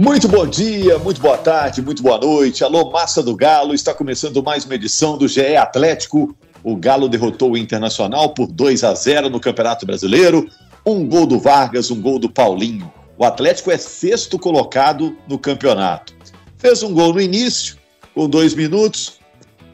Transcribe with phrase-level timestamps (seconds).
[0.00, 2.64] Muito bom dia, muito boa tarde, muito boa noite.
[2.64, 6.34] Alô, massa do Galo, está começando mais uma edição do GE Atlético.
[6.64, 10.48] O Galo derrotou o Internacional por 2 a 0 no Campeonato Brasileiro.
[10.86, 12.90] Um gol do Vargas, um gol do Paulinho.
[13.18, 16.14] O Atlético é sexto colocado no campeonato.
[16.56, 17.76] Fez um gol no início,
[18.14, 19.20] com dois minutos,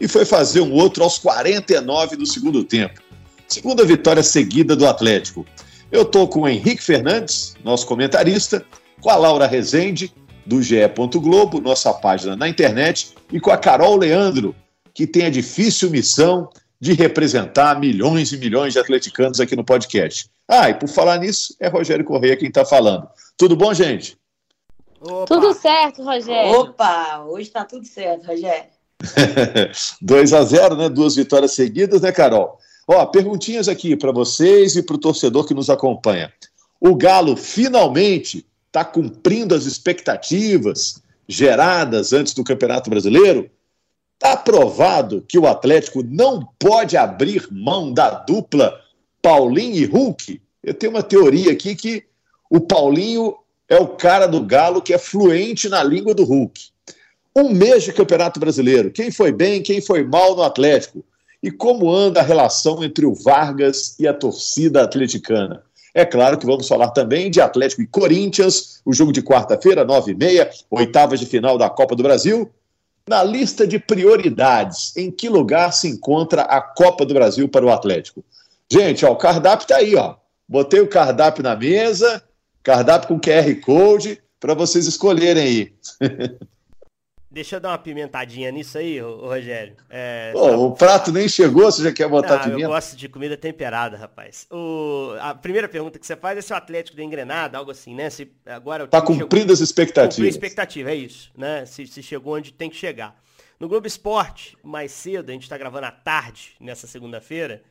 [0.01, 3.01] e foi fazer um outro aos 49 do segundo tempo.
[3.47, 5.47] Segunda vitória seguida do Atlético.
[5.93, 8.67] Eu estou com o Henrique Fernandes, nosso comentarista,
[9.01, 10.13] com a Laura Rezende,
[10.45, 10.77] do GE.
[11.15, 14.55] Globo, nossa página na internet, e com a Carol Leandro,
[14.95, 16.49] que tem a difícil missão
[16.81, 20.31] de representar milhões e milhões de atleticanos aqui no podcast.
[20.49, 23.09] Ah, e por falar nisso, é Rogério Correia quem está falando.
[23.37, 24.17] Tudo bom, gente?
[25.01, 25.27] Opa.
[25.27, 26.53] Tudo certo, Rogério.
[26.53, 28.71] Opa, hoje tá tudo certo, Rogério.
[30.01, 30.89] 2 a 0 né?
[30.89, 32.59] Duas vitórias seguidas, né, Carol?
[32.89, 36.33] Ó, perguntinhas aqui para vocês e para o torcedor que nos acompanha.
[36.81, 43.51] O Galo finalmente está cumprindo as expectativas geradas antes do Campeonato Brasileiro?
[44.15, 48.79] Está provado que o Atlético não pode abrir mão da dupla
[49.23, 50.43] Paulinho e Hulk?
[50.63, 52.05] Eu tenho uma teoria aqui que
[52.51, 53.35] o Paulinho
[53.67, 56.69] é o cara do Galo que é fluente na língua do Hulk.
[57.35, 58.91] Um mês de Campeonato Brasileiro.
[58.91, 61.03] Quem foi bem, quem foi mal no Atlético?
[61.43, 65.66] E como anda a relação entre o Vargas e a torcida atleticana?
[65.97, 70.51] É claro que vamos falar também de Atlético e Corinthians, o jogo de quarta-feira, 9h30,
[70.71, 72.53] oitavas de final da Copa do Brasil.
[73.09, 77.71] Na lista de prioridades, em que lugar se encontra a Copa do Brasil para o
[77.71, 78.23] Atlético?
[78.71, 80.17] Gente, ó, o cardápio está aí, ó.
[80.47, 82.23] Botei o cardápio na mesa,
[82.63, 85.73] cardápio com QR Code, para vocês escolherem aí.
[87.37, 89.77] Deixa eu dar uma pimentadinha nisso aí, Rogério.
[89.91, 92.63] É, Pô, o prato nem chegou, você já quer botar ah, pimenta?
[92.63, 94.47] Eu gosto de comida temperada, rapaz.
[94.51, 97.95] O, a primeira pergunta que você faz é se o Atlético deu engrenada, algo assim,
[97.95, 98.09] né?
[98.09, 100.15] Se agora tá cumprindo as expectativas.
[100.15, 101.67] Cumprindo expectativa, é isso, né?
[101.67, 103.15] Se, se chegou onde tem que chegar.
[103.61, 107.63] No Globo Esporte, mais cedo, a gente tá gravando à tarde, nessa segunda-feira,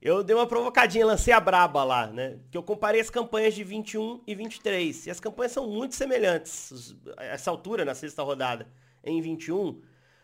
[0.00, 2.36] eu dei uma provocadinha, lancei a braba lá, né?
[2.52, 5.08] Que eu comparei as campanhas de 21 e 23.
[5.08, 6.94] E as campanhas são muito semelhantes.
[7.16, 8.64] Essa altura, na sexta rodada
[9.04, 9.80] em 21,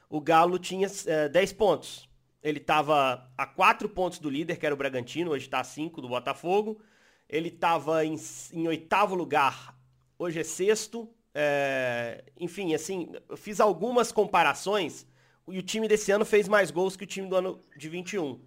[0.09, 2.09] o Galo tinha é, 10 pontos.
[2.43, 6.01] Ele estava a 4 pontos do líder, que era o Bragantino, hoje está a 5
[6.01, 6.81] do Botafogo.
[7.29, 8.17] Ele estava em,
[8.53, 9.75] em, oitavo lugar,
[10.19, 11.09] hoje é sexto.
[11.35, 15.07] É, enfim, assim, eu fiz algumas comparações
[15.49, 18.41] e o time desse ano fez mais gols que o time do ano de 21.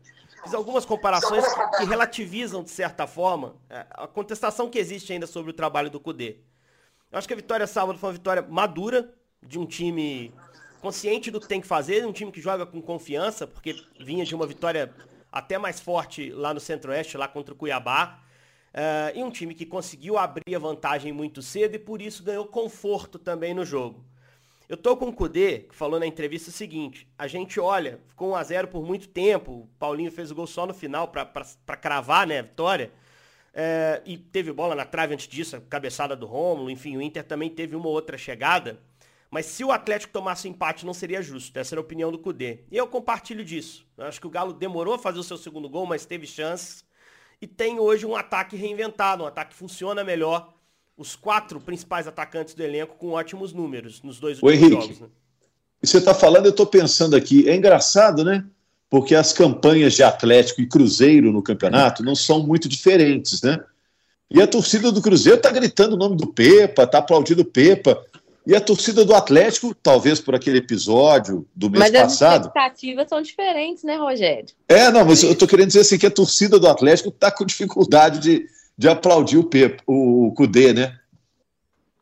[0.43, 1.43] Fiz algumas comparações
[1.77, 6.37] que, relativizam, de certa forma, a contestação que existe ainda sobre o trabalho do Cudê.
[7.11, 9.13] Eu acho que a vitória sábado foi uma vitória madura,
[9.47, 10.33] de um time
[10.81, 14.35] consciente do que tem que fazer, um time que joga com confiança, porque vinha de
[14.35, 14.93] uma vitória
[15.31, 18.19] até mais forte lá no Centro-Oeste, lá contra o Cuiabá.
[18.73, 22.45] Uh, e um time que conseguiu abrir a vantagem muito cedo e por isso ganhou
[22.45, 24.05] conforto também no jogo.
[24.69, 28.33] Eu tô com o Kudê, que falou na entrevista o seguinte, a gente olha, ficou
[28.33, 32.39] 1x0 por muito tempo, o Paulinho fez o gol só no final para cravar né,
[32.39, 32.91] a vitória,
[33.53, 37.23] uh, e teve bola na trave antes disso, a cabeçada do Rômulo, enfim, o Inter
[37.23, 38.77] também teve uma outra chegada.
[39.29, 41.57] Mas se o Atlético tomasse o empate, não seria justo.
[41.57, 42.59] Essa era a opinião do Cudê.
[42.71, 43.85] E eu compartilho disso.
[43.97, 46.85] Eu acho que o Galo demorou a fazer o seu segundo gol, mas teve chances.
[47.41, 50.53] E tem hoje um ataque reinventado, um ataque que funciona melhor.
[50.97, 54.99] Os quatro principais atacantes do elenco com ótimos números nos dois últimos Henrique, jogos.
[55.01, 55.07] Né?
[55.81, 57.47] Você está falando, eu estou pensando aqui.
[57.47, 58.43] É engraçado, né?
[58.89, 63.59] Porque as campanhas de Atlético e Cruzeiro no campeonato não são muito diferentes, né?
[64.29, 68.03] E a torcida do Cruzeiro está gritando o nome do Pepa, está aplaudindo o Pepa.
[68.47, 72.29] E a torcida do Atlético, talvez por aquele episódio do mês mas passado.
[72.31, 74.55] Mas as expectativas são diferentes, né, Rogério?
[74.69, 77.43] É, não, mas eu estou querendo dizer assim que a torcida do Atlético está com
[77.43, 78.47] dificuldade de,
[78.77, 80.97] de aplaudir o, Pepe, o, o Cudê, né?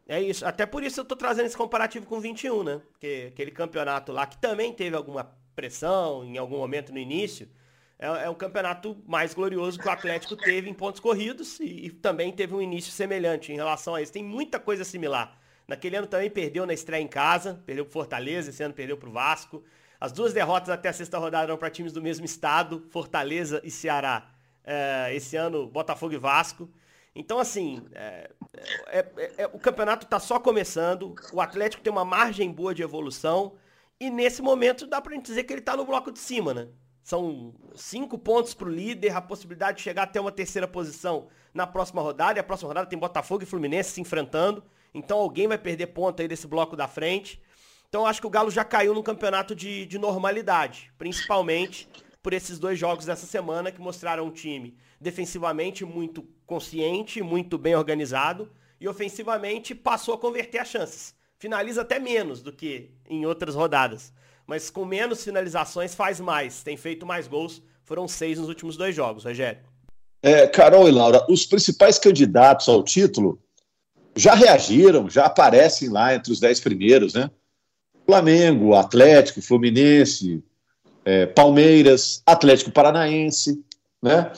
[0.08, 0.46] É isso.
[0.46, 2.80] Até por isso eu estou trazendo esse comparativo com 21, né?
[2.92, 7.50] Porque aquele campeonato lá que também teve alguma pressão em algum momento no início,
[7.98, 11.90] é, é um campeonato mais glorioso que o Atlético teve em pontos corridos e, e
[11.90, 14.14] também teve um início semelhante em relação a isso.
[14.14, 15.44] Tem muita coisa similar.
[15.68, 19.12] Naquele ano também perdeu na estreia em casa, perdeu pro Fortaleza, esse ano perdeu pro
[19.12, 19.64] Vasco.
[20.00, 23.72] As duas derrotas até a sexta rodada eram para times do mesmo estado, Fortaleza e
[23.72, 24.30] Ceará.
[24.64, 26.70] É, esse ano, Botafogo e Vasco.
[27.16, 28.30] Então, assim, é,
[28.88, 32.84] é, é, é o campeonato está só começando, o Atlético tem uma margem boa de
[32.84, 33.54] evolução,
[34.00, 36.68] e nesse momento dá pra gente dizer que ele está no bloco de cima, né?
[37.02, 41.68] São cinco pontos para o líder, a possibilidade de chegar até uma terceira posição na
[41.68, 42.40] próxima rodada.
[42.40, 44.64] E a próxima rodada tem Botafogo e Fluminense se enfrentando.
[44.96, 47.40] Então alguém vai perder ponto aí desse bloco da frente.
[47.88, 51.88] Então acho que o Galo já caiu num campeonato de, de normalidade, principalmente
[52.24, 57.76] por esses dois jogos dessa semana que mostraram um time defensivamente muito consciente, muito bem
[57.76, 58.52] organizado
[58.82, 61.14] e ofensivamente passou a converter as chances.
[61.38, 64.12] Finaliza até menos do que em outras rodadas
[64.48, 67.62] mas com menos finalizações faz mais, tem feito mais gols.
[67.84, 69.62] Foram seis nos últimos dois jogos, Rogério.
[70.22, 73.40] É, Carol e Laura, os principais candidatos ao título
[74.16, 77.30] já reagiram, já aparecem lá entre os dez primeiros, né?
[78.06, 80.44] Flamengo, Atlético, Fluminense,
[81.04, 83.62] é, Palmeiras, Atlético Paranaense,
[84.02, 84.32] né?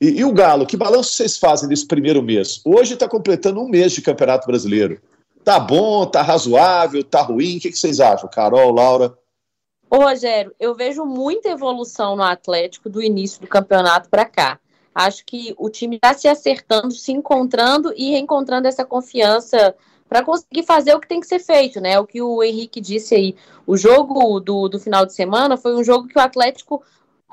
[0.00, 2.60] E, e, o Galo, que balanço vocês fazem desse primeiro mês?
[2.64, 5.00] Hoje está completando um mês de Campeonato Brasileiro.
[5.44, 7.56] Tá bom, tá razoável, tá ruim?
[7.56, 9.16] O que, que vocês acham, Carol, Laura?
[9.90, 14.58] Ô, Rogério, eu vejo muita evolução no Atlético do início do campeonato para cá.
[14.94, 19.74] Acho que o time está se acertando, se encontrando e reencontrando essa confiança
[20.08, 21.98] para conseguir fazer o que tem que ser feito, né?
[21.98, 23.34] O que o Henrique disse aí.
[23.66, 26.82] O jogo do, do final de semana foi um jogo que o Atlético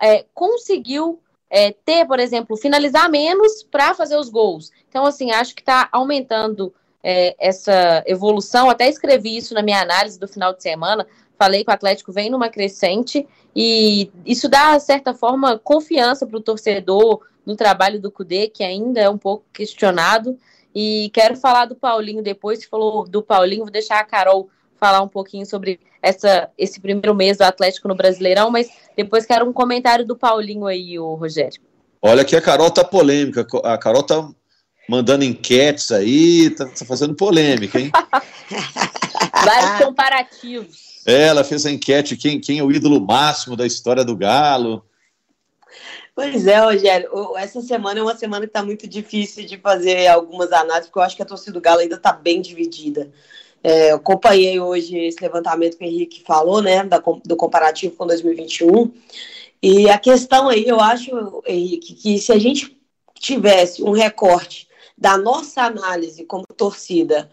[0.01, 1.19] é, conseguiu
[1.49, 4.71] é, ter, por exemplo, finalizar menos para fazer os gols.
[4.89, 6.73] Então, assim, acho que está aumentando
[7.03, 8.69] é, essa evolução.
[8.69, 11.05] Até escrevi isso na minha análise do final de semana.
[11.41, 16.37] Falei que o Atlético vem numa crescente e isso dá, de certa forma, confiança para
[16.37, 20.37] o torcedor no trabalho do Cudê, que ainda é um pouco questionado.
[20.73, 25.01] E quero falar do Paulinho depois, que falou do Paulinho, vou deixar a Carol falar
[25.01, 29.51] um pouquinho sobre essa, esse primeiro mês do Atlético no Brasileirão, mas depois quero um
[29.51, 31.59] comentário do Paulinho aí, o Rogério.
[31.99, 34.29] Olha que a Carol tá polêmica, a Carol tá
[34.87, 37.91] mandando enquetes aí, tá, tá fazendo polêmica, hein?
[39.45, 41.01] Vários comparativos.
[41.05, 44.85] É, ela fez a enquete quem, quem é o ídolo máximo da história do Galo.
[46.13, 47.09] Pois é, Rogério.
[47.37, 51.03] Essa semana é uma semana que está muito difícil de fazer algumas análises, porque eu
[51.03, 53.11] acho que a torcida do Galo ainda está bem dividida.
[53.63, 58.05] É, eu acompanhei hoje esse levantamento que o Henrique falou, né, da, do comparativo com
[58.07, 58.91] 2021.
[59.61, 62.77] E a questão aí, eu acho, Henrique, que se a gente
[63.19, 64.67] tivesse um recorte
[64.97, 67.29] da nossa análise como torcida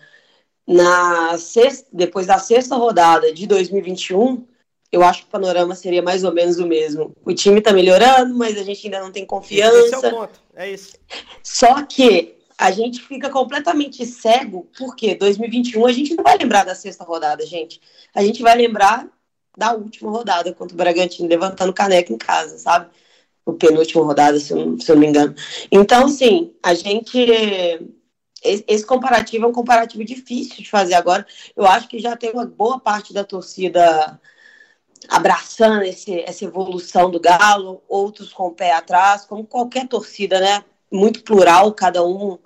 [0.69, 4.47] na sexta, depois da sexta rodada de 2021,
[4.93, 7.17] eu acho que o panorama seria mais ou menos o mesmo.
[7.25, 9.79] O time está melhorando, mas a gente ainda não tem confiança.
[9.79, 10.93] Esse é o ponto, é isso.
[11.43, 16.75] Só que a gente fica completamente cego, porque 2021 a gente não vai lembrar da
[16.75, 17.81] sexta rodada, gente.
[18.15, 19.09] A gente vai lembrar
[19.57, 22.91] da última rodada contra o Bragantino, levantando caneca em casa, sabe?
[23.47, 25.35] O penúltima rodada, se eu, se eu não me engano.
[25.73, 27.27] Então, assim, a gente
[28.43, 31.27] esse comparativo é um comparativo difícil de fazer agora.
[31.57, 34.21] Eu acho que já tem uma boa parte da torcida
[35.09, 40.65] abraçando esse, essa evolução do Galo, outros com o pé atrás, como qualquer torcida, né?
[40.91, 42.39] Muito plural, cada um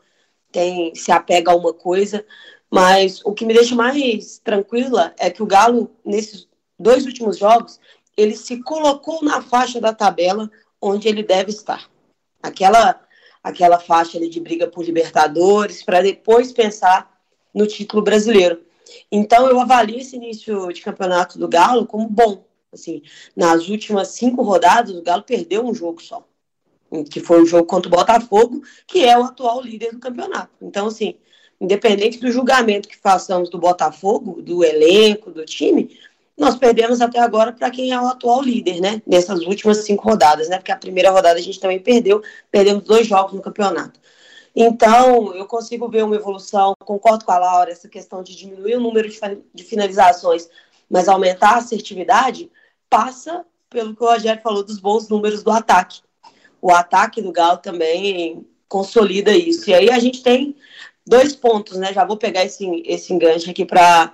[0.50, 2.24] tem se apega a uma coisa.
[2.70, 6.48] Mas o que me deixa mais tranquila é que o Galo, nesses
[6.78, 7.78] dois últimos jogos,
[8.16, 10.50] ele se colocou na faixa da tabela
[10.80, 11.88] onde ele deve estar.
[12.42, 13.00] Aquela
[13.42, 17.20] aquela faixa ali de briga por Libertadores, para depois pensar
[17.52, 18.60] no título brasileiro.
[19.10, 22.44] Então eu avalio esse início de campeonato do Galo como bom.
[22.72, 23.02] Assim,
[23.36, 26.26] nas últimas cinco rodadas, o Galo perdeu um jogo só,
[27.10, 30.52] que foi o jogo contra o Botafogo, que é o atual líder do campeonato.
[30.62, 31.16] Então, assim,
[31.60, 35.96] independente do julgamento que façamos do Botafogo, do elenco, do time,
[36.42, 39.00] nós perdemos até agora para quem é o atual líder, né?
[39.06, 40.58] Nessas últimas cinco rodadas, né?
[40.58, 42.20] Porque a primeira rodada a gente também perdeu,
[42.50, 44.00] perdemos dois jogos no campeonato.
[44.54, 48.80] Então, eu consigo ver uma evolução, concordo com a Laura, essa questão de diminuir o
[48.80, 49.08] número
[49.54, 50.48] de finalizações,
[50.90, 52.50] mas aumentar a assertividade,
[52.90, 56.00] passa pelo que o Rogério falou dos bons números do ataque.
[56.60, 59.70] O ataque do Galo também consolida isso.
[59.70, 60.56] E aí a gente tem
[61.06, 61.92] dois pontos, né?
[61.92, 64.12] Já vou pegar esse, esse enganche aqui para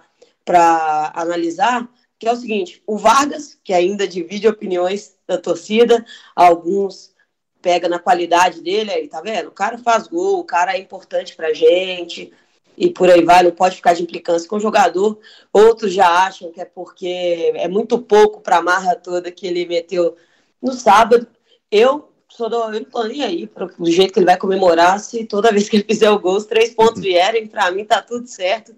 [1.14, 7.14] analisar que é o seguinte: o Vargas, que ainda divide opiniões da torcida, alguns
[7.60, 9.48] pega na qualidade dele, aí tá vendo?
[9.48, 12.32] O cara faz gol, o cara é importante pra gente,
[12.76, 15.18] e por aí vai, não pode ficar de implicância com o jogador.
[15.52, 20.16] Outros já acham que é porque é muito pouco pra marra toda que ele meteu
[20.62, 21.26] no sábado.
[21.70, 25.00] Eu sou do, eu não tô nem aí pro, do jeito que ele vai comemorar,
[25.00, 28.00] se toda vez que ele fizer o gol, os três pontos vierem, pra mim tá
[28.00, 28.74] tudo certo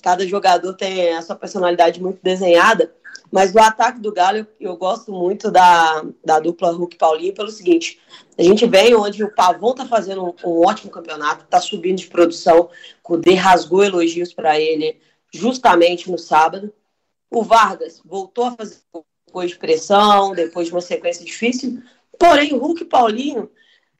[0.00, 2.92] cada jogador tem a sua personalidade muito desenhada,
[3.30, 7.50] Mas no ataque do Galo, eu, eu gosto muito da, da dupla Hulk Paulinho pelo
[7.50, 8.00] seguinte:
[8.36, 12.08] a gente vem onde o Pavon tá fazendo um, um ótimo campeonato, tá subindo de
[12.08, 12.68] produção,
[13.08, 15.00] o D rasgou elogios para ele
[15.32, 16.72] justamente no sábado.
[17.30, 18.78] O Vargas voltou a fazer
[19.26, 21.80] depois de pressão, depois de uma sequência difícil.
[22.18, 23.50] Porém, o Hulk Paulinho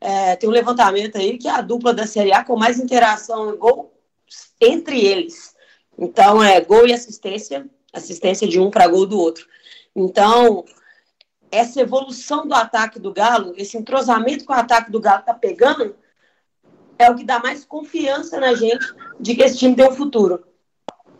[0.00, 3.56] é, tem um levantamento aí que é a dupla da Série A com mais interação
[3.56, 3.92] gol
[4.60, 5.54] entre eles.
[6.00, 9.46] Então, é gol e assistência, assistência de um para gol do outro.
[9.94, 10.64] Então,
[11.50, 15.94] essa evolução do ataque do Galo, esse entrosamento que o ataque do Galo está pegando,
[16.98, 18.86] é o que dá mais confiança na gente
[19.18, 20.42] de que esse time tem um futuro.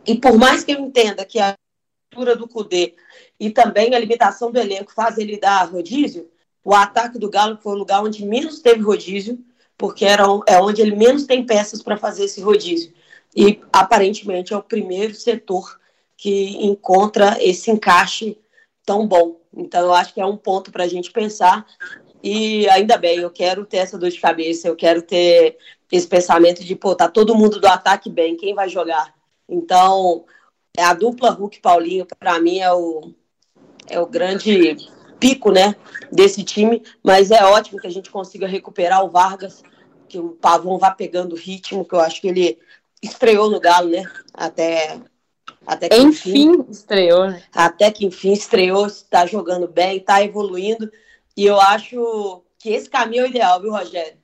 [0.05, 1.55] E por mais que eu entenda que a
[2.11, 2.95] altura do Cudê
[3.39, 6.29] e também a limitação do elenco faz ele dar rodízio,
[6.63, 9.39] o ataque do Galo foi o lugar onde menos teve rodízio,
[9.77, 12.93] porque era, é onde ele menos tem peças para fazer esse rodízio.
[13.35, 15.79] E aparentemente é o primeiro setor
[16.17, 18.37] que encontra esse encaixe
[18.85, 19.39] tão bom.
[19.55, 21.65] Então eu acho que é um ponto para a gente pensar.
[22.23, 25.57] E ainda bem, eu quero ter essa dor de cabeça, eu quero ter
[25.91, 29.13] esse pensamento de, pô, tá todo mundo do ataque bem, quem vai jogar?
[29.49, 30.23] Então,
[30.77, 33.13] é a dupla Hulk Paulinho, para mim, é o,
[33.89, 34.77] é o grande
[35.19, 35.75] pico, né,
[36.11, 39.63] desse time, mas é ótimo que a gente consiga recuperar o Vargas,
[40.07, 42.59] que o Pavon vá pegando ritmo, que eu acho que ele
[43.01, 44.99] estreou no Galo, né, até
[45.65, 47.43] até que enfim, enfim estreou, né?
[47.53, 50.91] Até que enfim estreou, está jogando bem, está evoluindo,
[51.37, 54.17] e eu acho que esse caminho é o ideal, viu, Rogério?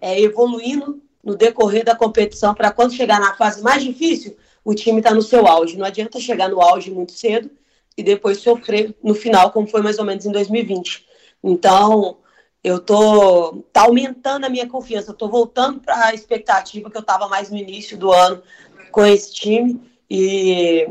[0.00, 4.98] É evoluindo no decorrer da competição para quando chegar na fase mais difícil, o time
[4.98, 5.76] está no seu auge.
[5.76, 7.50] Não adianta chegar no auge muito cedo
[7.96, 11.06] e depois sofrer no final, como foi mais ou menos em 2020.
[11.42, 12.18] Então,
[12.62, 17.00] eu tô tá aumentando a minha confiança, eu tô voltando para a expectativa que eu
[17.00, 18.42] estava mais no início do ano
[18.90, 20.86] com esse time e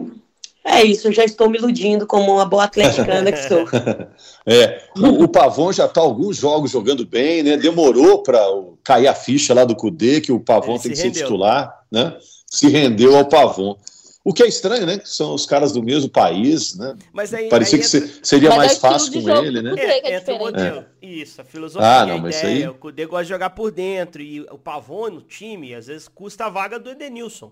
[0.64, 3.66] é isso, eu já estou me iludindo como uma boa atleticana que sou.
[4.46, 7.58] é, o, o Pavon já está alguns jogos jogando bem, né?
[7.58, 8.40] Demorou para
[8.84, 11.14] cair a ficha lá do Cudê, que o Pavon Ele tem que rendeu.
[11.14, 12.16] ser titular, né?
[12.46, 13.76] Se rendeu ao Pavon.
[14.24, 15.00] O que é estranho, né?
[15.00, 16.96] Que são os caras do mesmo país, né?
[17.12, 18.20] Mas aí, Parecia aí que entra...
[18.24, 19.74] seria mas mais é fácil com ele, né?
[19.80, 20.86] É, entra o modelo.
[21.02, 21.06] É.
[21.06, 22.48] Isso, a filosofia, ah, não, a ideia.
[22.48, 22.68] Aí...
[22.68, 24.22] O Cudê gosta de jogar por dentro.
[24.22, 27.52] E o Pavon no time, às vezes, custa a vaga do Edenilson.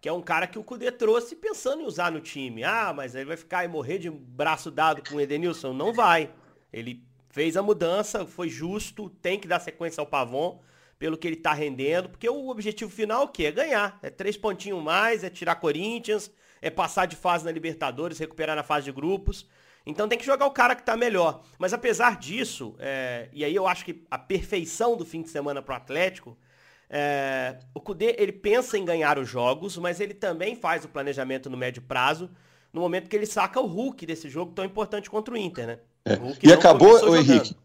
[0.00, 2.62] Que é um cara que o Cudê trouxe pensando em usar no time.
[2.62, 5.72] Ah, mas ele vai ficar e morrer de braço dado com o Edenilson?
[5.72, 6.30] Não vai.
[6.72, 10.60] Ele fez a mudança, foi justo, tem que dar sequência ao Pavon
[10.98, 13.46] pelo que ele está rendendo, porque o objetivo final é o quê?
[13.46, 13.98] É ganhar.
[14.02, 16.30] É três pontinhos mais, é tirar Corinthians,
[16.62, 19.46] é passar de fase na Libertadores, recuperar na fase de grupos.
[19.86, 21.42] Então tem que jogar o cara que está melhor.
[21.58, 25.60] Mas apesar disso, é, e aí eu acho que a perfeição do fim de semana
[25.60, 26.38] para o Atlético,
[26.88, 31.50] é, o Cudê ele pensa em ganhar os jogos, mas ele também faz o planejamento
[31.50, 32.30] no médio prazo,
[32.72, 35.78] no momento que ele saca o Hulk desse jogo tão importante contra o Inter, né?
[36.04, 36.18] É.
[36.42, 37.56] E acabou, o Henrique,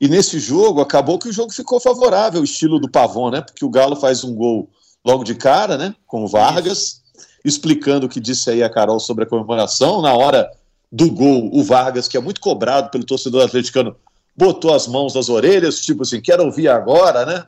[0.00, 3.40] e nesse jogo, acabou que o jogo ficou favorável, o estilo do Pavon, né?
[3.40, 4.68] Porque o Galo faz um gol
[5.04, 5.94] logo de cara, né?
[6.06, 7.02] Com o Vargas,
[7.44, 10.02] explicando o que disse aí a Carol sobre a comemoração.
[10.02, 10.50] Na hora
[10.90, 13.94] do gol, o Vargas, que é muito cobrado pelo torcedor atleticano,
[14.36, 17.44] botou as mãos nas orelhas, tipo assim, quero ouvir agora, né?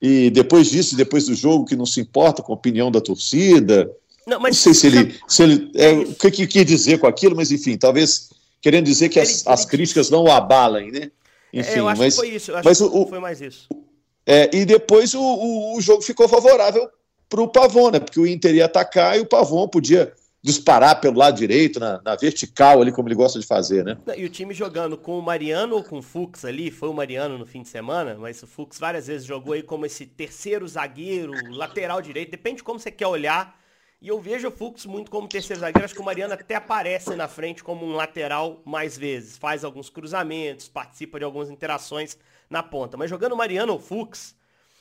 [0.00, 3.90] E depois disso, depois do jogo, que não se importa com a opinião da torcida.
[4.26, 4.56] Não, mas...
[4.56, 5.20] não sei se ele.
[5.28, 8.30] Se ele é, o que, que quer dizer com aquilo, mas enfim, talvez
[8.60, 11.10] querendo dizer que as, as críticas não o abalem, né?
[11.52, 12.50] Enfim, é, eu acho mas, que foi isso.
[12.50, 13.68] Eu acho mas que o, foi mais isso.
[14.26, 16.88] É, e depois o, o, o jogo ficou favorável
[17.28, 18.00] para o Pavon, né?
[18.00, 22.16] Porque o Inter ia atacar e o Pavon podia disparar pelo lado direito, na, na,
[22.16, 23.96] vertical ali, como ele gosta de fazer, né?
[24.16, 27.38] E o time jogando com o Mariano ou com o Fux ali, foi o Mariano
[27.38, 31.32] no fim de semana, mas o Fux várias vezes jogou aí como esse terceiro zagueiro,
[31.54, 33.61] lateral direito, depende de como você quer olhar.
[34.02, 35.84] E eu vejo o Fux muito como terceiro zagueiro.
[35.84, 39.38] Acho que o Mariano até aparece na frente como um lateral mais vezes.
[39.38, 42.18] Faz alguns cruzamentos, participa de algumas interações
[42.50, 42.96] na ponta.
[42.96, 44.34] Mas jogando o Mariano ou Fux,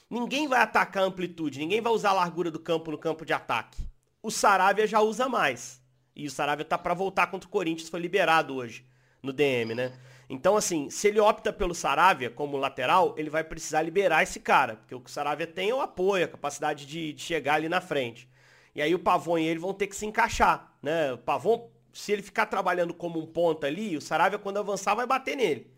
[0.09, 3.31] ninguém vai atacar a amplitude, ninguém vai usar a largura do campo no campo de
[3.31, 3.87] ataque.
[4.23, 5.79] O Saravia já usa mais.
[6.15, 8.83] E o Saravia tá para voltar contra o Corinthians, foi liberado hoje
[9.21, 9.93] no DM, né?
[10.31, 14.77] Então, assim, se ele opta pelo Saravia como lateral, ele vai precisar liberar esse cara.
[14.77, 17.69] Porque o que o Saravia tem é o apoio, a capacidade de, de chegar ali
[17.69, 18.27] na frente.
[18.73, 21.13] E aí o Pavon e ele vão ter que se encaixar, né?
[21.13, 25.05] O Pavon, se ele ficar trabalhando como um ponta ali, o Saravia quando avançar vai
[25.05, 25.71] bater nele.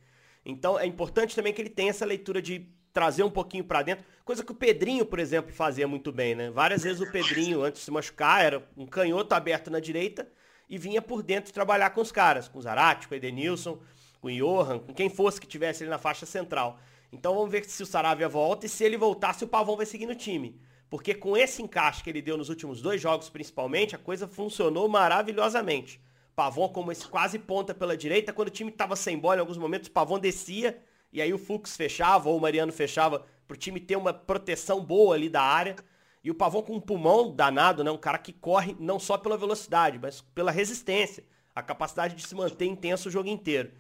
[0.45, 4.05] Então é importante também que ele tenha essa leitura de trazer um pouquinho para dentro,
[4.23, 6.51] coisa que o Pedrinho, por exemplo, fazia muito bem, né?
[6.51, 10.27] Várias vezes o Pedrinho, antes de se machucar, era um canhoto aberto na direita
[10.69, 13.79] e vinha por dentro trabalhar com os caras, com o Zarate, com o Edenilson,
[14.21, 16.79] com o Johan, com quem fosse que tivesse ali na faixa central.
[17.11, 19.87] Então vamos ver se o Saravia volta e se ele voltar, se o Pavão vai
[19.87, 20.59] seguir no time.
[20.93, 24.87] Porque com esse encaixe que ele deu nos últimos dois jogos, principalmente, a coisa funcionou
[24.87, 25.99] maravilhosamente.
[26.35, 28.31] Pavon como esse quase ponta pela direita.
[28.31, 30.79] Quando o time estava sem bola, em alguns momentos, Pavon descia
[31.11, 34.85] e aí o Fux fechava ou o Mariano fechava para o time ter uma proteção
[34.85, 35.77] boa ali da área.
[36.23, 37.89] E o Pavon com um pulmão danado, né?
[37.89, 41.23] Um cara que corre não só pela velocidade, mas pela resistência.
[41.55, 43.71] A capacidade de se manter intenso o jogo inteiro.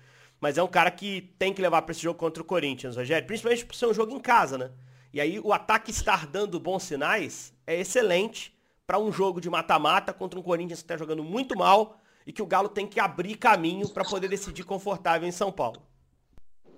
[0.41, 3.27] Mas é um cara que tem que levar para esse jogo contra o Corinthians, Rogério.
[3.27, 4.71] Principalmente por ser um jogo em casa, né?
[5.13, 8.51] E aí o ataque estar dando bons sinais é excelente
[8.87, 12.41] para um jogo de mata-mata contra um Corinthians que está jogando muito mal e que
[12.41, 15.83] o Galo tem que abrir caminho para poder decidir confortável em São Paulo.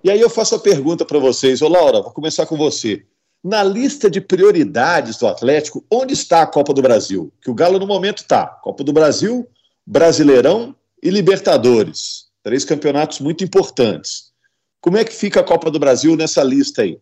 [0.04, 3.06] E aí eu faço a pergunta para vocês, ô Laura, vou começar com você.
[3.42, 7.32] Na lista de prioridades do Atlético, onde está a Copa do Brasil?
[7.40, 8.46] Que o Galo no momento está.
[8.46, 9.48] Copa do Brasil,
[9.86, 12.26] Brasileirão e Libertadores.
[12.42, 14.32] Três campeonatos muito importantes.
[14.80, 17.00] Como é que fica a Copa do Brasil nessa lista aí?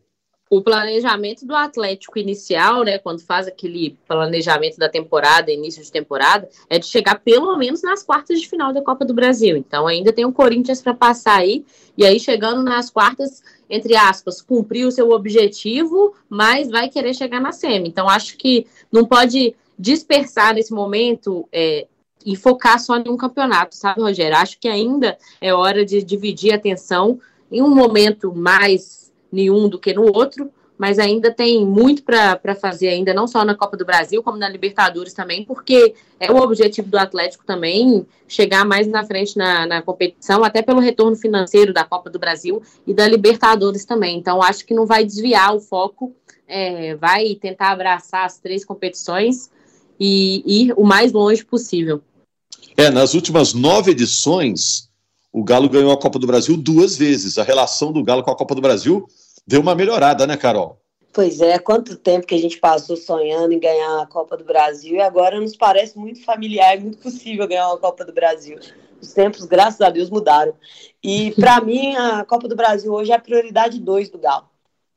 [0.56, 6.48] O planejamento do Atlético inicial, né, quando faz aquele planejamento da temporada, início de temporada,
[6.70, 9.56] é de chegar pelo menos nas quartas de final da Copa do Brasil.
[9.56, 11.64] Então ainda tem o Corinthians para passar aí,
[11.98, 17.40] e aí chegando nas quartas, entre aspas, cumprir o seu objetivo, mas vai querer chegar
[17.40, 17.88] na semi.
[17.88, 21.86] Então acho que não pode dispersar nesse momento é,
[22.24, 24.36] e focar só em um campeonato, sabe, Rogério?
[24.36, 27.18] Acho que ainda é hora de dividir a atenção
[27.50, 29.03] em um momento mais
[29.34, 33.54] nenhum do que no outro, mas ainda tem muito para fazer ainda, não só na
[33.54, 38.64] Copa do Brasil, como na Libertadores também, porque é o objetivo do Atlético também chegar
[38.64, 42.92] mais na frente na, na competição, até pelo retorno financeiro da Copa do Brasil e
[42.92, 44.18] da Libertadores também.
[44.18, 46.12] Então, acho que não vai desviar o foco,
[46.46, 49.50] é, vai tentar abraçar as três competições
[49.98, 52.02] e ir o mais longe possível.
[52.76, 54.88] É, nas últimas nove edições,
[55.32, 57.38] o Galo ganhou a Copa do Brasil duas vezes.
[57.38, 59.06] A relação do Galo com a Copa do Brasil
[59.46, 60.80] deu uma melhorada, né, Carol?
[61.12, 64.96] Pois é, quanto tempo que a gente passou sonhando em ganhar a Copa do Brasil
[64.96, 68.58] e agora nos parece muito familiar, muito possível ganhar uma Copa do Brasil.
[69.00, 70.54] Os tempos, graças a Deus, mudaram.
[71.00, 74.48] E para mim, a Copa do Brasil hoje é a prioridade 2 do Galo.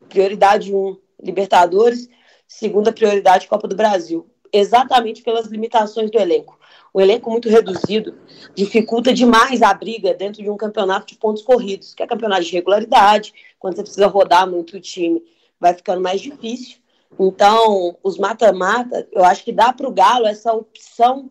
[0.09, 2.09] Prioridade 1, um, Libertadores.
[2.47, 4.27] Segunda prioridade, Copa do Brasil.
[4.51, 6.56] Exatamente pelas limitações do elenco.
[6.97, 8.17] O elenco muito reduzido
[8.55, 12.51] dificulta demais a briga dentro de um campeonato de pontos corridos, que é campeonato de
[12.51, 15.21] regularidade, quando você precisa rodar muito o time,
[15.59, 16.77] vai ficando mais difícil.
[17.19, 21.29] Então, os mata-mata, eu acho que dá para o Galo essa opção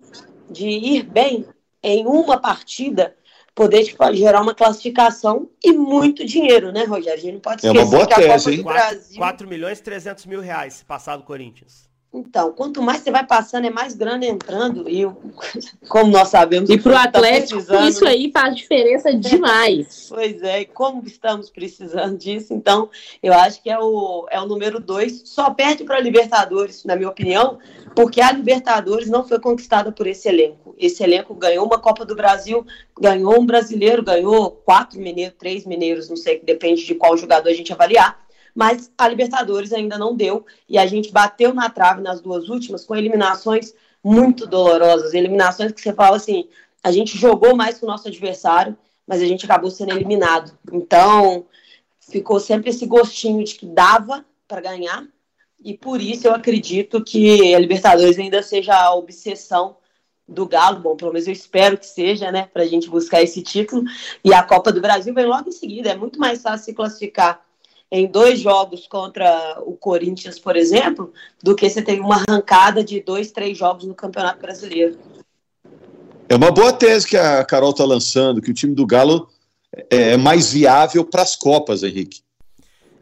[0.48, 1.44] de ir bem
[1.83, 3.16] em uma partida,
[3.52, 7.18] poder tipo, gerar uma classificação e muito dinheiro, né, Rogério?
[7.18, 8.57] A gente não pode esquecer é uma boa que tese, a Copa hein?
[8.59, 9.18] do Brasil...
[9.18, 11.86] 4 milhões e 300 mil reais se passar do Corinthians.
[12.16, 14.88] Então, quanto mais você vai passando, é mais grana entrando.
[14.88, 15.05] E
[15.87, 16.70] como nós sabemos.
[16.70, 18.11] E para o tá Atlético, isso né?
[18.11, 20.07] aí faz diferença demais.
[20.09, 22.88] Pois é, e como estamos precisando disso, então
[23.22, 25.22] eu acho que é o, é o número dois.
[25.26, 27.59] Só perde para a Libertadores, na minha opinião,
[27.94, 30.74] porque a Libertadores não foi conquistada por esse elenco.
[30.79, 32.66] Esse elenco ganhou uma Copa do Brasil,
[32.98, 37.55] ganhou um brasileiro, ganhou quatro mineiros, três mineiros, não sei, depende de qual jogador a
[37.55, 38.26] gente avaliar
[38.57, 42.87] mas a Libertadores ainda não deu e a gente bateu na trave nas duas últimas
[42.87, 46.49] com eliminações muito dolorosas, eliminações que você fala assim,
[46.83, 50.57] a gente jogou mais que o nosso adversário, mas a gente acabou sendo eliminado.
[50.73, 51.45] Então,
[52.01, 55.07] ficou sempre esse gostinho de que dava para ganhar,
[55.62, 59.77] e por isso eu acredito que a Libertadores ainda seja a obsessão
[60.27, 63.42] do Galo, bom, pelo menos eu espero que seja, né, para a gente buscar esse
[63.42, 63.85] título.
[64.25, 65.90] E a Copa do Brasil vem logo em seguida.
[65.90, 67.45] É muito mais fácil se classificar
[67.90, 73.01] em dois jogos contra o Corinthians, por exemplo, do que você ter uma arrancada de
[73.01, 74.99] dois, três jogos no Campeonato Brasileiro.
[76.29, 79.29] É uma boa tese que a Carol está lançando, que o time do Galo
[79.90, 82.22] é, é mais viável para as Copas, Henrique.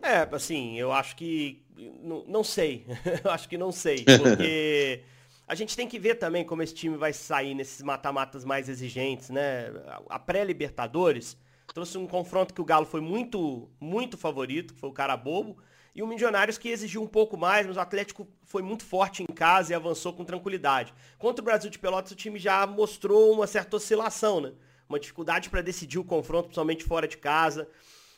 [0.03, 1.63] É, assim, eu acho que.
[2.03, 2.87] Não, não sei.
[3.25, 4.05] eu acho que não sei.
[4.23, 5.01] Porque
[5.49, 9.31] a gente tem que ver também como esse time vai sair nesses mata-matas mais exigentes,
[9.31, 9.73] né?
[10.11, 11.39] A pré-Libertadores
[11.75, 15.59] trouxe um confronto que o Galo foi muito, muito favorito, que foi o cara bobo,
[15.93, 19.27] e o Milionários que exigiu um pouco mais, mas o Atlético foi muito forte em
[19.27, 20.95] casa e avançou com tranquilidade.
[21.19, 24.53] Contra o Brasil de Pelotas, o time já mostrou uma certa oscilação, né?
[24.89, 27.69] Uma dificuldade para decidir o confronto, principalmente fora de casa.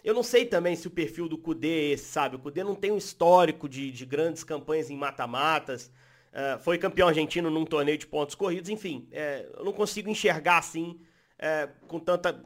[0.04, 2.36] Eu não sei também se o perfil do Cudê é esse, sabe?
[2.36, 5.90] O Cudê não tem um histórico de, de grandes campanhas em mata-matas.
[6.32, 8.68] Uh, foi campeão argentino num torneio de pontos corridos.
[8.68, 10.98] Enfim, é, eu não consigo enxergar assim,
[11.38, 12.42] é, com tanta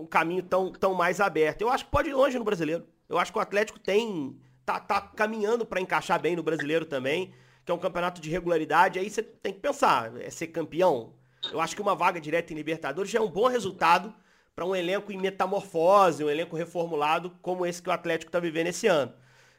[0.00, 1.62] um caminho tão, tão mais aberto.
[1.62, 2.86] Eu acho que pode ir longe no brasileiro.
[3.08, 4.38] Eu acho que o Atlético tem.
[4.64, 7.34] tá, tá caminhando para encaixar bem no brasileiro também,
[7.64, 8.98] que é um campeonato de regularidade.
[8.98, 11.14] Aí você tem que pensar, é ser campeão.
[11.52, 14.14] Eu acho que uma vaga direta em Libertadores já é um bom resultado
[14.54, 18.68] para um elenco em metamorfose, um elenco reformulado como esse que o Atlético está vivendo
[18.68, 19.12] esse ano.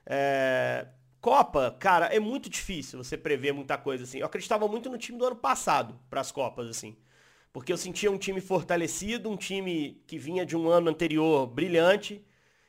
[0.06, 0.88] É...
[1.20, 4.20] Copa, cara, é muito difícil você prever muita coisa assim.
[4.20, 6.98] Eu acreditava muito no time do ano passado para as Copas, assim.
[7.54, 12.24] Porque eu sentia um time fortalecido, um time que vinha de um ano anterior brilhante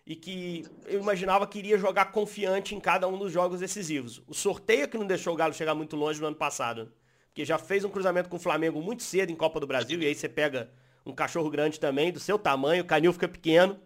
[0.05, 4.23] e que eu imaginava que iria jogar confiante em cada um dos jogos decisivos.
[4.27, 6.93] O sorteio é que não deixou o Galo chegar muito longe no ano passado.
[7.29, 10.07] Porque já fez um cruzamento com o Flamengo muito cedo em Copa do Brasil, e
[10.07, 10.71] aí você pega
[11.07, 13.81] um cachorro grande também, do seu tamanho, o canil fica pequeno.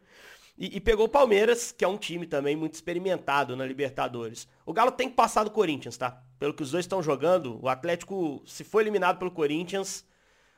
[0.59, 4.49] E, e, pegou o Palmeiras, que é um time também muito experimentado na Libertadores.
[4.65, 6.23] O Galo tem que passar do Corinthians, tá?
[6.39, 10.05] Pelo que os dois estão jogando, o Atlético, se for eliminado pelo Corinthians,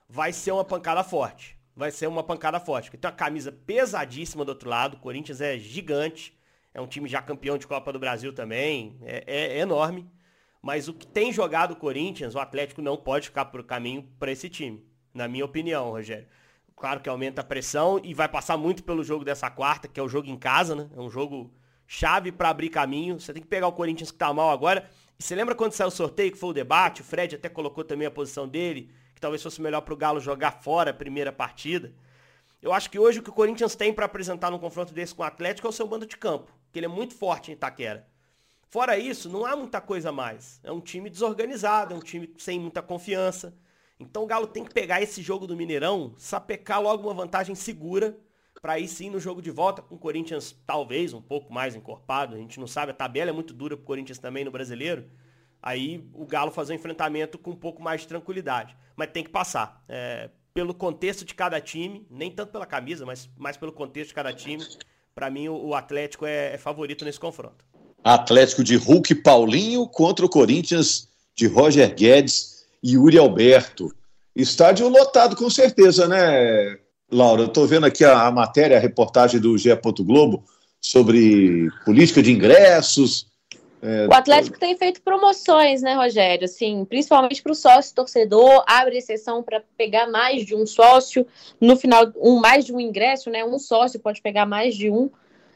[0.08, 1.56] vai ser uma pancada forte.
[1.76, 2.86] Vai ser uma pancada forte.
[2.86, 4.94] Porque tem uma camisa pesadíssima do outro lado.
[4.94, 6.36] O Corinthians é gigante.
[6.72, 8.98] É um time já campeão de Copa do Brasil também.
[9.02, 10.10] É, é, é enorme.
[10.62, 14.32] Mas o que tem jogado o Corinthians, o Atlético não pode ficar por caminho para
[14.32, 14.84] esse time.
[15.14, 16.26] Na minha opinião, Rogério.
[16.74, 20.02] Claro que aumenta a pressão e vai passar muito pelo jogo dessa quarta, que é
[20.02, 20.88] o jogo em casa, né?
[20.96, 21.52] É um jogo
[21.86, 23.20] chave para abrir caminho.
[23.20, 24.88] Você tem que pegar o Corinthians que tá mal agora.
[25.18, 27.02] E você lembra quando saiu o sorteio, que foi o debate?
[27.02, 30.20] O Fred até colocou também a posição dele que talvez fosse melhor para o Galo
[30.20, 31.92] jogar fora a primeira partida.
[32.62, 35.22] Eu acho que hoje o que o Corinthians tem para apresentar num confronto desse com
[35.22, 38.06] o Atlético é o seu bando de campo, que ele é muito forte em Itaquera.
[38.68, 40.60] Fora isso, não há muita coisa mais.
[40.62, 43.56] É um time desorganizado, é um time sem muita confiança.
[43.98, 48.16] Então o Galo tem que pegar esse jogo do Mineirão, sapecar logo uma vantagem segura,
[48.62, 52.36] para aí sim no jogo de volta, com o Corinthians talvez um pouco mais encorpado.
[52.36, 55.10] A gente não sabe, a tabela é muito dura para o Corinthians também no brasileiro
[55.62, 58.76] aí o Galo fazer um enfrentamento com um pouco mais de tranquilidade.
[58.96, 59.82] Mas tem que passar.
[59.88, 64.14] É, pelo contexto de cada time, nem tanto pela camisa, mas mais pelo contexto de
[64.14, 64.64] cada time,
[65.14, 67.64] para mim o, Atlético é, é, favorito nesse confronto.
[68.02, 73.94] Atlético de Hulk Paulinho contra o Corinthians de Roger Guedes e Yuri Alberto.
[74.34, 76.78] Estádio lotado com certeza, né,
[77.10, 77.42] Laura?
[77.42, 79.70] Eu tô vendo aqui a, a matéria, a reportagem do GE.
[80.00, 80.44] Globo
[80.80, 83.26] sobre política de ingressos,
[83.80, 86.44] é, o Atlético tem feito promoções, né, Rogério?
[86.44, 91.26] Assim, principalmente para o sócio torcedor, abre exceção para pegar mais de um sócio.
[91.60, 93.44] No final, um mais de um ingresso, né?
[93.44, 95.08] Um sócio pode pegar mais de um.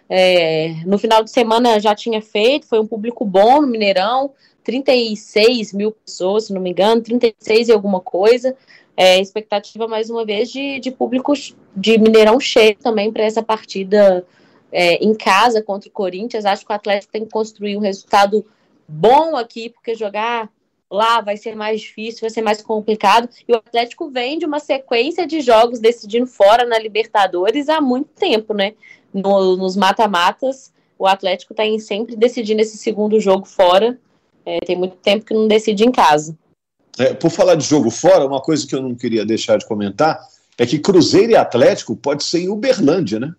[0.08, 4.32] É, no final de semana já tinha feito, foi um público bom no Mineirão,
[4.62, 8.56] 36 mil pessoas, se não me engano, 36 e alguma coisa.
[8.96, 11.32] É, expectativa, mais uma vez, de, de público
[11.74, 14.24] de Mineirão cheio também para essa partida
[14.72, 16.44] é, em casa contra o Corinthians.
[16.44, 18.44] Acho que o Atlético tem que construir um resultado
[18.88, 20.48] bom aqui, porque jogar
[20.90, 23.28] lá vai ser mais difícil, vai ser mais complicado.
[23.46, 28.08] E o Atlético vem de uma sequência de jogos decidindo fora na Libertadores há muito
[28.08, 28.74] tempo, né?
[29.12, 33.98] No, nos mata-matas, o Atlético está sempre decidindo esse segundo jogo fora.
[34.44, 36.36] É, tem muito tempo que não decide em casa.
[36.98, 40.20] É, por falar de jogo fora, uma coisa que eu não queria deixar de comentar
[40.58, 43.34] é que Cruzeiro e Atlético pode ser em Uberlândia, né?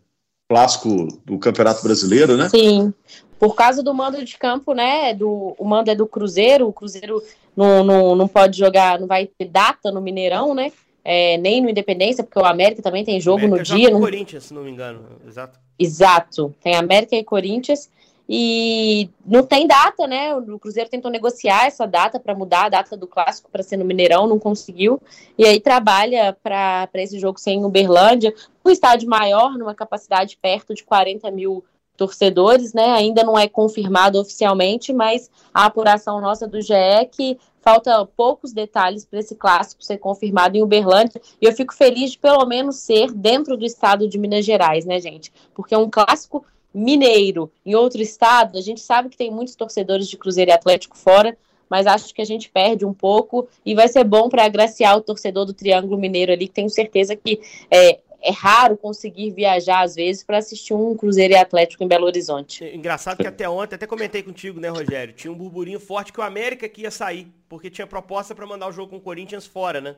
[0.49, 2.49] Clássico do Campeonato Brasileiro, né?
[2.49, 2.93] Sim.
[3.39, 5.13] Por causa do mando de campo, né?
[5.13, 7.21] Do, o mando é do Cruzeiro, o Cruzeiro
[7.55, 10.71] não, não, não pode jogar, não vai ter data no Mineirão, né?
[11.03, 13.89] É, nem no Independência, porque o América também tem jogo América no dia.
[13.89, 15.01] No Corinthians, se não me engano.
[15.27, 15.59] Exato.
[15.77, 16.55] Exato.
[16.63, 17.89] Tem América e Corinthians.
[18.27, 20.35] E não tem data, né?
[20.35, 23.85] O Cruzeiro tentou negociar essa data para mudar a data do clássico para ser no
[23.85, 25.01] Mineirão, não conseguiu.
[25.37, 28.33] E aí trabalha para esse jogo ser em Uberlândia,
[28.65, 31.63] um estádio maior, numa capacidade perto de 40 mil
[31.97, 32.91] torcedores, né?
[32.91, 38.51] Ainda não é confirmado oficialmente, mas a apuração nossa do GE é que falta poucos
[38.51, 41.21] detalhes para esse clássico ser confirmado em Uberlândia.
[41.41, 44.99] E eu fico feliz de pelo menos ser dentro do estado de Minas Gerais, né,
[44.99, 45.31] gente?
[45.53, 50.07] Porque é um clássico mineiro em outro estado, a gente sabe que tem muitos torcedores
[50.07, 51.37] de Cruzeiro e Atlético fora,
[51.69, 55.01] mas acho que a gente perde um pouco e vai ser bom para agraciar o
[55.01, 59.95] torcedor do Triângulo Mineiro ali, que tenho certeza que é, é raro conseguir viajar às
[59.95, 62.63] vezes para assistir um Cruzeiro e Atlético em Belo Horizonte.
[62.65, 65.13] Engraçado que até ontem, até comentei contigo, né, Rogério?
[65.13, 68.67] Tinha um burburinho forte que o América que ia sair, porque tinha proposta para mandar
[68.67, 69.95] o jogo com o Corinthians fora, né?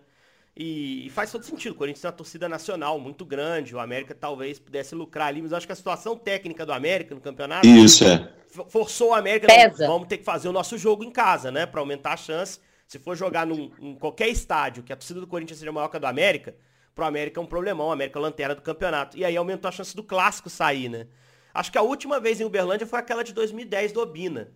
[0.58, 1.74] E, faz todo sentido.
[1.74, 3.76] O Corinthians tem uma torcida nacional muito grande.
[3.76, 7.14] O América talvez pudesse lucrar ali, mas eu acho que a situação técnica do América
[7.14, 7.68] no campeonato.
[7.68, 8.32] Isso é.
[8.70, 9.48] Forçou o América.
[9.48, 11.66] Não, vamos ter que fazer o nosso jogo em casa, né?
[11.66, 12.60] Para aumentar a chance.
[12.88, 15.98] Se for jogar num, em qualquer estádio que a torcida do Corinthians seja maior que
[15.98, 16.56] a do América,
[16.94, 17.88] pro América é um problemão.
[17.88, 19.18] O América é lanterna do campeonato.
[19.18, 21.08] E aí aumentou a chance do clássico sair, né?
[21.54, 24.54] Acho que a última vez em Uberlândia foi aquela de 2010 do Obina.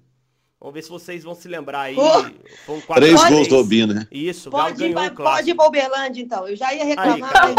[0.60, 1.96] Vamos ver se vocês vão se lembrar aí.
[1.98, 3.94] Oh, Três gols do Obina.
[3.94, 4.08] né?
[4.12, 6.46] Isso, pode, Galo ganhou ir, Pode ir para Uberlândia, então.
[6.46, 7.32] Eu já ia reclamar.
[7.34, 7.56] Aí,